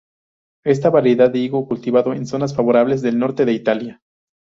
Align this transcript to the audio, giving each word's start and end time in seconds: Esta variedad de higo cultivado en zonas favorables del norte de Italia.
Esta 0.65 0.89
variedad 0.89 1.29
de 1.29 1.37
higo 1.37 1.67
cultivado 1.67 2.13
en 2.15 2.25
zonas 2.25 2.55
favorables 2.55 3.03
del 3.03 3.19
norte 3.19 3.45
de 3.45 3.53
Italia. 3.53 4.01